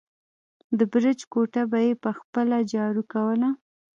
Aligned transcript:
د 0.77 0.79
برج 0.91 1.19
کوټه 1.31 1.63
به 1.71 1.79
يې 1.85 1.93
په 2.03 2.09
خپله 2.19 2.57
جارو 2.73 3.03
کوله. 3.13 3.49